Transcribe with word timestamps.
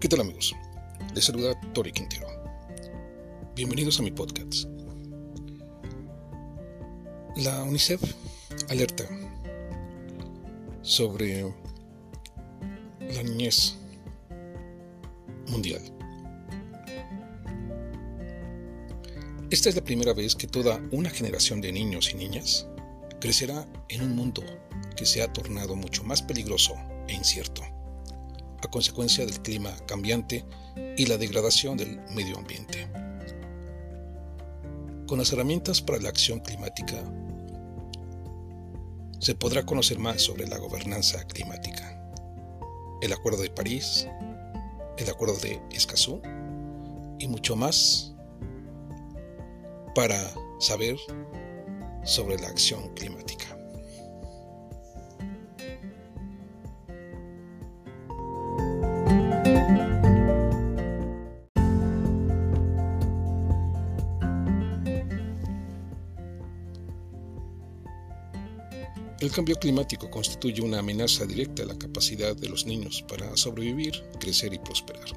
¿Qué 0.00 0.06
tal 0.06 0.20
amigos? 0.20 0.54
Les 1.12 1.24
saluda 1.24 1.60
Tori 1.72 1.90
Quintero. 1.90 2.28
Bienvenidos 3.56 3.98
a 3.98 4.04
mi 4.04 4.12
podcast. 4.12 4.68
La 7.34 7.64
UNICEF 7.64 8.00
alerta 8.68 9.02
sobre 10.82 11.52
la 13.00 13.22
niñez 13.24 13.74
mundial. 15.48 15.82
Esta 19.50 19.68
es 19.68 19.74
la 19.74 19.82
primera 19.82 20.12
vez 20.12 20.36
que 20.36 20.46
toda 20.46 20.80
una 20.92 21.10
generación 21.10 21.60
de 21.60 21.72
niños 21.72 22.12
y 22.12 22.18
niñas 22.18 22.68
crecerá 23.20 23.66
en 23.88 24.02
un 24.02 24.14
mundo 24.14 24.44
que 24.96 25.06
se 25.06 25.22
ha 25.22 25.32
tornado 25.32 25.74
mucho 25.74 26.04
más 26.04 26.22
peligroso 26.22 26.76
e 27.08 27.14
incierto, 27.14 27.62
a 28.62 28.68
consecuencia 28.68 29.24
del 29.24 29.40
clima 29.40 29.74
cambiante 29.86 30.44
y 30.96 31.06
la 31.06 31.16
degradación 31.16 31.76
del 31.76 32.00
medio 32.14 32.38
ambiente. 32.38 32.88
Con 35.06 35.18
las 35.18 35.32
herramientas 35.32 35.80
para 35.80 36.00
la 36.00 36.08
acción 36.08 36.40
climática, 36.40 36.96
se 39.20 39.34
podrá 39.34 39.64
conocer 39.64 39.98
más 39.98 40.22
sobre 40.22 40.46
la 40.46 40.58
gobernanza 40.58 41.24
climática, 41.24 42.12
el 43.00 43.12
Acuerdo 43.12 43.42
de 43.42 43.50
París, 43.50 44.06
el 44.96 45.08
Acuerdo 45.10 45.36
de 45.38 45.60
Escazú 45.70 46.20
y 47.18 47.26
mucho 47.26 47.56
más 47.56 48.14
para 49.94 50.18
saber 50.60 50.96
sobre 52.04 52.38
la 52.38 52.48
acción 52.48 52.94
climática. 52.94 53.57
El 69.20 69.32
cambio 69.32 69.56
climático 69.56 70.08
constituye 70.08 70.62
una 70.62 70.78
amenaza 70.78 71.26
directa 71.26 71.64
a 71.64 71.66
la 71.66 71.76
capacidad 71.76 72.36
de 72.36 72.48
los 72.48 72.66
niños 72.66 73.04
para 73.08 73.36
sobrevivir, 73.36 74.04
crecer 74.20 74.54
y 74.54 74.60
prosperar. 74.60 75.08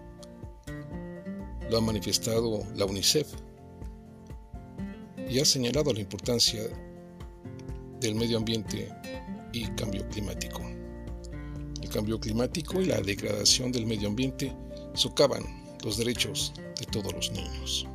Lo 1.69 1.77
ha 1.77 1.81
manifestado 1.81 2.66
la 2.75 2.85
UNICEF 2.85 3.27
y 5.29 5.38
ha 5.38 5.45
señalado 5.45 5.94
la 5.94 5.99
importancia 5.99 6.63
del 7.99 8.16
medio 8.16 8.39
ambiente 8.39 8.91
y 9.53 9.67
cambio 9.75 10.09
climático. 10.09 10.63
El 11.79 11.89
cambio 11.89 12.19
climático 12.19 12.81
y 12.81 12.85
la 12.85 12.99
degradación 13.02 13.72
del 13.72 13.85
medio 13.85 14.07
ambiente 14.07 14.52
socavan 14.95 15.44
los 15.83 15.97
derechos 15.97 16.53
de 16.79 16.88
todos 16.88 17.13
los 17.13 17.31
niños. 17.31 17.85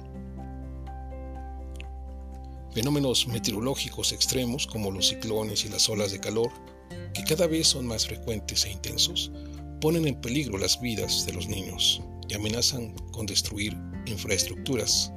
Fenómenos 2.76 3.26
meteorológicos 3.26 4.12
extremos 4.12 4.66
como 4.66 4.90
los 4.90 5.08
ciclones 5.08 5.64
y 5.64 5.70
las 5.70 5.88
olas 5.88 6.12
de 6.12 6.20
calor, 6.20 6.52
que 7.14 7.24
cada 7.24 7.46
vez 7.46 7.68
son 7.68 7.86
más 7.86 8.06
frecuentes 8.06 8.66
e 8.66 8.70
intensos, 8.70 9.32
ponen 9.80 10.06
en 10.06 10.20
peligro 10.20 10.58
las 10.58 10.78
vidas 10.78 11.24
de 11.24 11.32
los 11.32 11.48
niños 11.48 12.02
y 12.28 12.34
amenazan 12.34 12.92
con 13.12 13.24
destruir 13.24 13.74
infraestructuras 14.04 15.10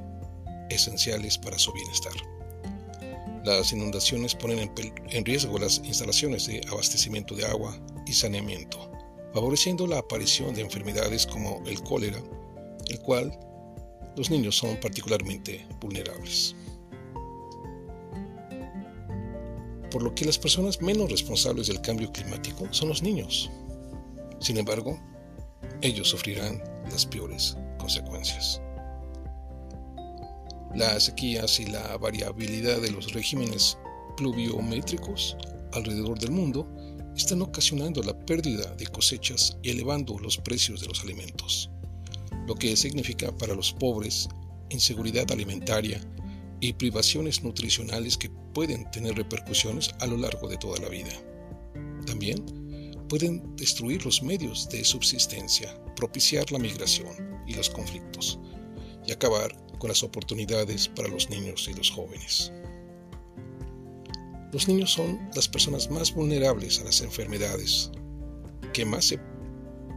esenciales 0.70 1.36
para 1.36 1.58
su 1.58 1.70
bienestar. 1.74 2.14
Las 3.44 3.74
inundaciones 3.74 4.34
ponen 4.34 4.72
en, 5.10 5.24
riesgo 5.26 5.58
las 5.58 5.82
instalaciones 5.84 6.46
de 6.46 6.62
abastecimiento 6.70 7.34
de 7.34 7.44
agua 7.44 7.78
y 8.06 8.14
saneamiento, 8.14 8.90
favoreciendo 9.34 9.86
la 9.86 9.98
aparición 9.98 10.54
de 10.54 10.62
enfermedades 10.62 11.26
como 11.26 11.62
el 11.66 11.82
cólera, 11.82 12.22
el 12.88 12.98
cual 13.00 13.38
los 14.16 14.30
niños 14.30 14.56
son 14.56 14.80
particularmente 14.80 15.66
vulnerables. 15.78 16.56
Por 19.90 20.02
lo 20.02 20.14
que 20.14 20.24
las 20.24 20.38
personas 20.38 20.80
menos 20.80 21.10
responsables 21.10 21.66
del 21.66 21.80
cambio 21.80 22.12
climático 22.12 22.66
son 22.70 22.88
los 22.88 23.02
niños. 23.02 23.50
Sin 24.38 24.56
embargo, 24.56 24.98
ellos 25.82 26.08
sufrirán 26.08 26.62
las 26.90 27.06
peores 27.06 27.56
consecuencias. 27.78 28.60
Las 30.74 31.04
sequías 31.04 31.58
y 31.58 31.66
la 31.66 31.96
variabilidad 31.96 32.80
de 32.80 32.92
los 32.92 33.12
regímenes 33.12 33.76
pluviométricos 34.16 35.36
alrededor 35.72 36.18
del 36.18 36.30
mundo 36.30 36.68
están 37.16 37.42
ocasionando 37.42 38.02
la 38.02 38.18
pérdida 38.18 38.74
de 38.76 38.86
cosechas 38.86 39.56
y 39.62 39.70
elevando 39.70 40.18
los 40.18 40.38
precios 40.38 40.80
de 40.80 40.86
los 40.86 41.02
alimentos, 41.02 41.70
lo 42.46 42.54
que 42.54 42.76
significa 42.76 43.32
para 43.32 43.54
los 43.54 43.72
pobres 43.72 44.28
inseguridad 44.70 45.30
alimentaria 45.32 46.00
y 46.60 46.74
privaciones 46.74 47.42
nutricionales 47.42 48.16
que 48.16 48.30
pueden 48.54 48.90
tener 48.90 49.14
repercusiones 49.14 49.90
a 50.00 50.06
lo 50.06 50.16
largo 50.16 50.48
de 50.48 50.58
toda 50.58 50.78
la 50.78 50.88
vida. 50.88 51.12
También 52.06 52.44
pueden 53.08 53.56
destruir 53.56 54.04
los 54.04 54.22
medios 54.22 54.68
de 54.68 54.84
subsistencia, 54.84 55.74
propiciar 55.96 56.50
la 56.52 56.58
migración 56.58 57.42
y 57.46 57.54
los 57.54 57.70
conflictos, 57.70 58.38
y 59.06 59.12
acabar 59.12 59.56
con 59.78 59.88
las 59.88 60.02
oportunidades 60.02 60.88
para 60.88 61.08
los 61.08 61.30
niños 61.30 61.68
y 61.68 61.74
los 61.74 61.90
jóvenes. 61.90 62.52
Los 64.52 64.68
niños 64.68 64.92
son 64.92 65.18
las 65.34 65.48
personas 65.48 65.90
más 65.90 66.12
vulnerables 66.14 66.80
a 66.80 66.84
las 66.84 67.00
enfermedades, 67.00 67.90
que 68.72 68.84
más 68.84 69.06
se 69.06 69.18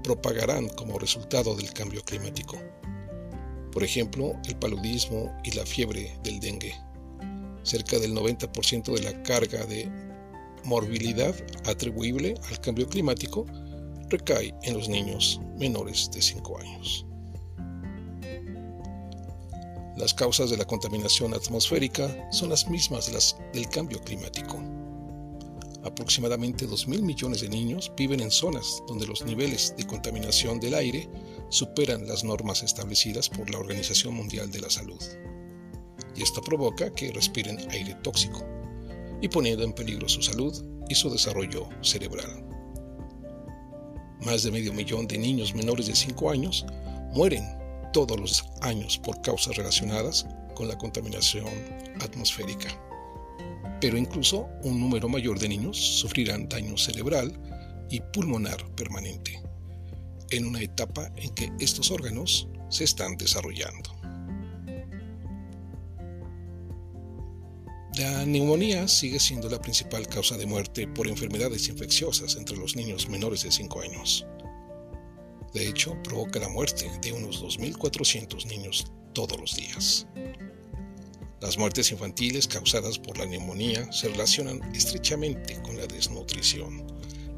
propagarán 0.04 0.70
como 0.70 1.00
resultado 1.00 1.56
del 1.56 1.72
cambio 1.74 2.04
climático 2.04 2.58
por 3.74 3.84
ejemplo, 3.84 4.40
el 4.46 4.56
paludismo 4.56 5.36
y 5.44 5.52
la 5.52 5.66
fiebre 5.66 6.16
del 6.24 6.40
dengue. 6.40 6.76
Cerca 7.64 7.98
del 7.98 8.14
90% 8.14 8.94
de 8.94 9.02
la 9.02 9.24
carga 9.24 9.66
de 9.66 9.92
morbilidad 10.64 11.36
atribuible 11.66 12.36
al 12.50 12.62
cambio 12.62 12.88
climático 12.88 13.48
recae 14.10 14.54
en 14.62 14.78
los 14.78 14.90
niños 14.90 15.42
menores 15.58 16.12
de 16.12 16.22
5 16.22 16.60
años. 16.60 17.06
Las 19.98 20.14
causas 20.14 20.52
de 20.52 20.58
la 20.58 20.66
contaminación 20.66 21.34
atmosférica 21.34 22.28
son 22.32 22.50
las 22.50 22.70
mismas 22.70 23.12
las 23.12 23.38
del 23.54 23.68
cambio 23.70 24.00
climático. 24.02 24.62
Aproximadamente 25.84 26.68
2.000 26.68 27.02
millones 27.02 27.42
de 27.42 27.50
niños 27.50 27.92
viven 27.98 28.20
en 28.20 28.32
zonas 28.32 28.84
donde 28.88 29.08
los 29.08 29.26
niveles 29.26 29.74
de 29.76 29.86
contaminación 29.86 30.60
del 30.60 30.76
aire 30.76 31.10
superan 31.54 32.08
las 32.08 32.24
normas 32.24 32.64
establecidas 32.64 33.30
por 33.30 33.50
la 33.50 33.60
Organización 33.60 34.16
Mundial 34.16 34.50
de 34.52 34.62
la 34.62 34.70
Salud. 34.70 35.02
Y 36.16 36.24
esto 36.24 36.42
provoca 36.42 36.94
que 36.94 37.12
respiren 37.12 37.58
aire 37.72 37.96
tóxico 38.04 38.46
y 39.22 39.28
poniendo 39.28 39.64
en 39.64 39.74
peligro 39.74 40.10
su 40.10 40.22
salud 40.22 40.54
y 40.90 40.96
su 40.96 41.10
desarrollo 41.10 41.70
cerebral. 41.82 42.44
Más 44.26 44.44
de 44.44 44.52
medio 44.52 44.74
millón 44.74 45.08
de 45.08 45.18
niños 45.18 45.54
menores 45.54 45.88
de 45.88 45.96
5 45.96 46.32
años 46.32 46.66
mueren 47.14 47.46
todos 47.94 48.20
los 48.20 48.44
años 48.62 48.98
por 48.98 49.22
causas 49.22 49.56
relacionadas 49.56 50.26
con 50.56 50.68
la 50.68 50.78
contaminación 50.78 51.48
atmosférica 52.02 52.70
pero 53.84 53.98
incluso 53.98 54.48
un 54.64 54.80
número 54.80 55.10
mayor 55.10 55.38
de 55.38 55.50
niños 55.50 55.76
sufrirán 55.76 56.48
daño 56.48 56.78
cerebral 56.78 57.38
y 57.90 58.00
pulmonar 58.00 58.66
permanente, 58.76 59.43
en 60.36 60.46
una 60.46 60.62
etapa 60.62 61.12
en 61.16 61.30
que 61.36 61.52
estos 61.60 61.92
órganos 61.92 62.48
se 62.70 62.84
están 62.84 63.18
desarrollando. 63.18 63.92
La 67.98 68.26
neumonía 68.26 68.88
sigue 68.88 69.20
siendo 69.20 69.48
la 69.50 69.62
principal 69.62 70.08
causa 70.08 70.36
de 70.36 70.48
muerte 70.48 70.88
por 70.88 71.08
enfermedades 71.08 71.68
infecciosas 71.68 72.36
entre 72.38 72.58
los 72.58 72.76
niños 72.76 73.08
menores 73.08 73.44
de 73.44 73.52
5 73.52 73.82
años. 73.82 74.26
De 75.54 75.68
hecho, 75.68 75.96
provoca 76.02 76.40
la 76.40 76.50
muerte 76.50 76.90
de 77.04 77.14
unos 77.14 77.44
2.400 77.44 78.48
niños 78.48 78.88
todos 79.14 79.40
los 79.40 79.56
días. 79.56 80.08
Las 81.40 81.60
muertes 81.60 81.92
infantiles 81.92 82.48
causadas 82.48 82.98
por 82.98 83.20
la 83.20 83.28
neumonía 83.28 83.92
se 83.92 84.08
relacionan 84.08 84.60
estrechamente 84.74 85.62
con 85.62 85.78
la 85.78 85.86
desnutrición, 85.86 86.84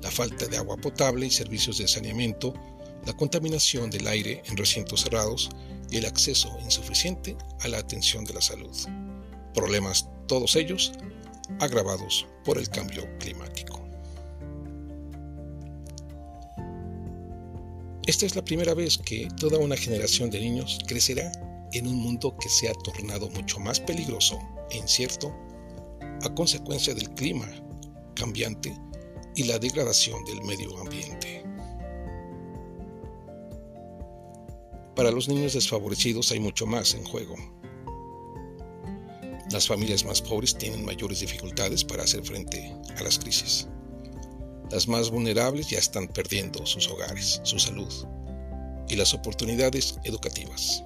la 0.02 0.12
falta 0.12 0.48
de 0.48 0.56
agua 0.56 0.78
potable 0.78 1.26
y 1.26 1.32
servicios 1.32 1.80
de 1.80 1.88
saneamiento, 1.90 2.54
la 3.06 3.14
contaminación 3.14 3.90
del 3.90 4.08
aire 4.08 4.42
en 4.46 4.58
recintos 4.58 5.02
cerrados 5.02 5.50
y 5.90 5.98
el 5.98 6.06
acceso 6.06 6.58
insuficiente 6.64 7.38
a 7.62 7.68
la 7.68 7.78
atención 7.78 8.26
de 8.26 8.34
la 8.34 8.42
salud. 8.42 8.76
Problemas 9.54 10.10
todos 10.28 10.56
ellos 10.56 10.92
agravados 11.60 12.28
por 12.44 12.58
el 12.58 12.70
cambio 12.70 13.08
climático. 13.20 13.82
Esta 18.08 18.26
es 18.26 18.36
la 18.36 18.46
primera 18.46 18.74
vez 18.76 18.98
que 19.00 19.28
toda 19.40 19.58
una 19.58 19.76
generación 19.76 20.30
de 20.30 20.40
niños 20.40 20.80
crecerá 20.88 21.32
en 21.74 21.88
un 21.88 21.96
mundo 21.96 22.36
que 22.40 22.50
se 22.50 22.70
ha 22.70 22.74
tornado 22.74 23.30
mucho 23.32 23.60
más 23.60 23.80
peligroso 23.80 24.40
e 24.70 24.78
incierto 24.78 25.34
a 26.22 26.34
consecuencia 26.36 26.94
del 26.94 27.10
clima 27.16 27.48
cambiante 28.16 28.76
y 29.36 29.44
la 29.44 29.60
degradación 29.60 30.24
del 30.26 30.42
medio 30.44 30.78
ambiente. 30.78 31.35
Para 34.96 35.12
los 35.12 35.28
niños 35.28 35.54
desfavorecidos 35.54 36.32
hay 36.32 36.40
mucho 36.40 36.66
más 36.66 36.94
en 36.94 37.04
juego. 37.04 37.36
Las 39.52 39.68
familias 39.68 40.06
más 40.06 40.22
pobres 40.22 40.58
tienen 40.58 40.86
mayores 40.86 41.20
dificultades 41.20 41.84
para 41.84 42.04
hacer 42.04 42.24
frente 42.24 42.74
a 42.98 43.04
las 43.04 43.20
crisis. 43.20 43.68
Las 44.72 44.88
más 44.88 45.12
vulnerables 45.12 45.70
ya 45.70 45.78
están 45.78 46.08
perdiendo 46.08 46.66
sus 46.66 46.90
hogares, 46.90 47.42
su 47.44 47.60
salud 47.60 47.94
y 48.88 48.96
las 48.96 49.14
oportunidades 49.14 49.98
educativas. 50.04 50.84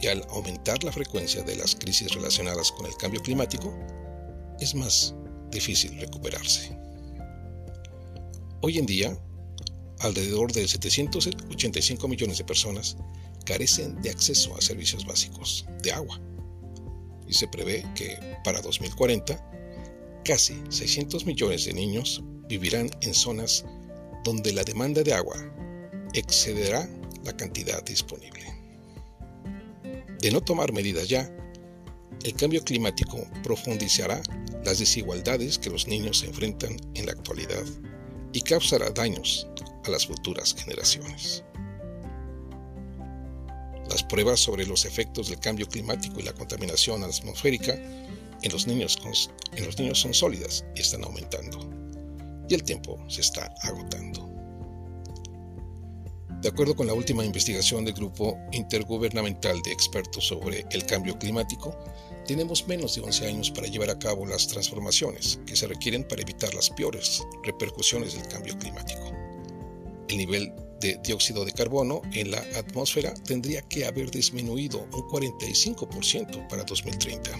Y 0.00 0.06
al 0.08 0.24
aumentar 0.30 0.84
la 0.84 0.92
frecuencia 0.92 1.42
de 1.42 1.56
las 1.56 1.74
crisis 1.74 2.12
relacionadas 2.14 2.70
con 2.72 2.86
el 2.86 2.96
cambio 2.96 3.22
climático, 3.22 3.74
es 4.60 4.74
más 4.74 5.14
difícil 5.50 5.98
recuperarse. 5.98 6.76
Hoy 8.60 8.78
en 8.78 8.86
día, 8.86 9.18
alrededor 10.00 10.52
de 10.52 10.66
785 10.66 12.08
millones 12.08 12.38
de 12.38 12.44
personas 12.44 12.96
carecen 13.44 14.00
de 14.02 14.10
acceso 14.10 14.56
a 14.56 14.60
servicios 14.60 15.04
básicos 15.06 15.66
de 15.82 15.92
agua. 15.92 16.20
Y 17.26 17.34
se 17.34 17.48
prevé 17.48 17.84
que 17.94 18.18
para 18.44 18.60
2040, 18.60 20.22
casi 20.24 20.62
600 20.68 21.26
millones 21.26 21.64
de 21.64 21.72
niños 21.72 22.22
vivirán 22.48 22.90
en 23.00 23.14
zonas 23.14 23.64
donde 24.24 24.52
la 24.52 24.64
demanda 24.64 25.02
de 25.02 25.14
agua 25.14 25.36
excederá 26.14 26.88
la 27.24 27.36
cantidad 27.36 27.82
disponible. 27.82 28.44
De 30.20 30.30
no 30.30 30.40
tomar 30.40 30.72
medidas 30.72 31.08
ya, 31.08 31.30
el 32.24 32.34
cambio 32.34 32.64
climático 32.64 33.18
profundizará 33.42 34.20
las 34.64 34.78
desigualdades 34.78 35.58
que 35.58 35.70
los 35.70 35.86
niños 35.86 36.24
enfrentan 36.24 36.76
en 36.94 37.06
la 37.06 37.12
actualidad 37.12 37.64
y 38.32 38.40
causará 38.40 38.90
daños 38.90 39.46
a 39.88 39.90
las 39.90 40.06
futuras 40.06 40.54
generaciones. 40.54 41.44
Las 43.90 44.04
pruebas 44.04 44.38
sobre 44.38 44.66
los 44.66 44.84
efectos 44.84 45.28
del 45.28 45.40
cambio 45.40 45.66
climático 45.66 46.20
y 46.20 46.22
la 46.22 46.34
contaminación 46.34 47.02
atmosférica 47.02 47.74
en 47.74 48.52
los 48.52 48.66
niños, 48.66 48.98
en 49.52 49.64
los 49.64 49.78
niños 49.78 49.98
son 49.98 50.14
sólidas 50.14 50.64
y 50.76 50.80
están 50.80 51.04
aumentando, 51.04 51.58
y 52.48 52.54
el 52.54 52.62
tiempo 52.62 52.98
se 53.08 53.22
está 53.22 53.52
agotando. 53.62 54.28
De 56.42 56.48
acuerdo 56.48 56.76
con 56.76 56.86
la 56.86 56.94
última 56.94 57.24
investigación 57.24 57.84
del 57.84 57.94
Grupo 57.94 58.38
Intergubernamental 58.52 59.60
de 59.62 59.72
Expertos 59.72 60.28
sobre 60.28 60.64
el 60.70 60.86
Cambio 60.86 61.18
Climático, 61.18 61.76
tenemos 62.28 62.68
menos 62.68 62.94
de 62.94 63.00
11 63.00 63.26
años 63.26 63.50
para 63.50 63.66
llevar 63.66 63.90
a 63.90 63.98
cabo 63.98 64.24
las 64.24 64.46
transformaciones 64.46 65.40
que 65.46 65.56
se 65.56 65.66
requieren 65.66 66.06
para 66.06 66.22
evitar 66.22 66.54
las 66.54 66.70
peores 66.70 67.24
repercusiones 67.42 68.14
del 68.14 68.28
cambio 68.28 68.56
climático. 68.56 69.17
El 70.08 70.16
nivel 70.16 70.52
de 70.80 70.98
dióxido 71.04 71.44
de 71.44 71.52
carbono 71.52 72.02
en 72.12 72.30
la 72.30 72.38
atmósfera 72.56 73.12
tendría 73.14 73.62
que 73.62 73.84
haber 73.84 74.10
disminuido 74.10 74.86
un 74.92 75.02
45% 75.08 76.48
para 76.48 76.64
2030, 76.64 77.30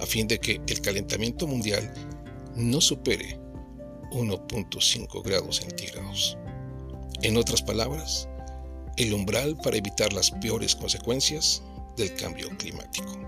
a 0.00 0.06
fin 0.06 0.26
de 0.26 0.38
que 0.38 0.60
el 0.66 0.80
calentamiento 0.80 1.46
mundial 1.46 1.92
no 2.56 2.80
supere 2.80 3.38
1.5 4.12 5.22
grados 5.22 5.56
centígrados. 5.56 6.36
En 7.22 7.36
otras 7.36 7.62
palabras, 7.62 8.28
el 8.96 9.12
umbral 9.14 9.56
para 9.56 9.76
evitar 9.76 10.12
las 10.12 10.30
peores 10.30 10.74
consecuencias 10.74 11.62
del 11.96 12.14
cambio 12.14 12.48
climático. 12.58 13.18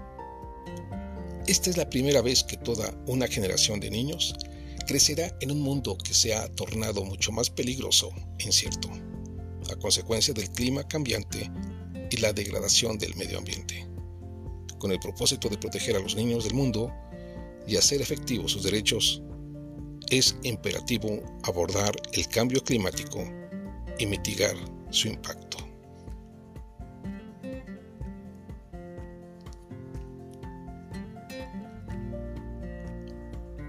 Esta 1.46 1.70
es 1.70 1.76
la 1.76 1.90
primera 1.90 2.22
vez 2.22 2.43
que 2.43 2.56
toda 2.56 2.94
una 3.06 3.26
generación 3.26 3.81
de 3.81 3.90
niños 3.90 4.34
crecerá 4.84 5.36
en 5.40 5.50
un 5.50 5.60
mundo 5.60 5.96
que 5.98 6.14
se 6.14 6.34
ha 6.34 6.48
tornado 6.54 7.04
mucho 7.04 7.32
más 7.32 7.50
peligroso 7.50 8.10
e 8.38 8.44
incierto, 8.44 8.90
a 9.70 9.76
consecuencia 9.76 10.34
del 10.34 10.50
clima 10.50 10.86
cambiante 10.86 11.50
y 12.10 12.16
la 12.19 12.32
degradación 12.32 12.98
del 12.98 13.14
medio 13.16 13.38
ambiente. 13.38 13.86
Con 14.78 14.92
el 14.92 15.00
propósito 15.00 15.48
de 15.48 15.58
proteger 15.58 15.96
a 15.96 16.00
los 16.00 16.14
niños 16.14 16.44
del 16.44 16.54
mundo 16.54 16.92
y 17.66 17.76
hacer 17.76 18.02
efectivos 18.02 18.52
sus 18.52 18.62
derechos, 18.62 19.22
es 20.10 20.36
imperativo 20.42 21.22
abordar 21.42 21.94
el 22.12 22.28
cambio 22.28 22.62
climático 22.62 23.25
y 23.98 24.06
mitigar 24.06 24.54
su 24.90 25.08
impacto. 25.08 25.58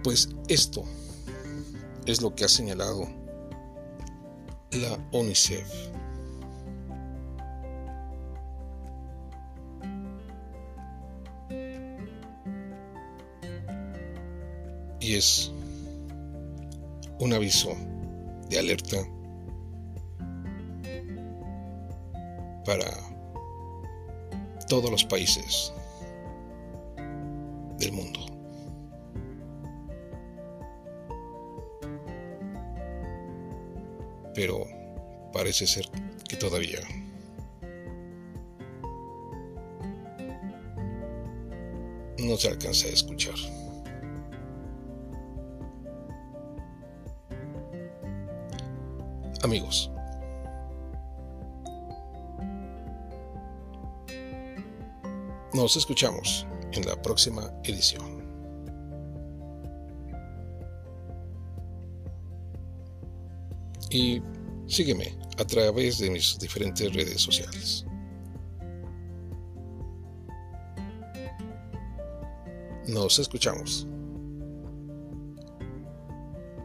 Pues 0.04 0.30
esto 0.48 0.84
es 2.06 2.22
lo 2.22 2.34
que 2.36 2.46
ha 2.46 2.48
señalado 2.48 3.08
la 4.72 4.98
UNICEF. 5.12 5.68
Y 15.00 15.16
es 15.16 15.52
un 17.20 17.34
aviso 17.34 17.76
de 18.50 18.60
alerta 18.60 18.98
para 22.66 22.86
todos 24.68 24.90
los 24.90 25.06
países 25.06 25.72
del 27.78 27.92
mundo. 27.92 28.35
Pero 34.36 34.68
parece 35.34 35.66
ser 35.66 35.90
que 36.30 36.36
todavía 36.36 36.80
no 42.20 42.38
se 42.38 42.50
alcanza 42.50 42.88
a 42.88 42.92
escuchar. 42.92 43.36
Amigos, 49.42 49.90
Nos 55.56 55.78
escuchamos 55.78 56.46
en 56.74 56.86
la 56.86 57.02
próxima 57.02 57.50
edición. 57.64 58.15
Y 63.90 64.22
sígueme 64.68 65.18
a 65.38 65.46
través 65.46 66.00
de 66.00 66.10
mis 66.10 66.38
diferentes 66.40 66.94
redes 66.94 67.22
sociales. 67.22 67.86
Nos 72.88 73.18
escuchamos 73.20 73.88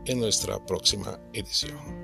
en 0.06 0.20
nuestra 0.20 0.64
próxima 0.66 1.18
edición. 1.32 1.99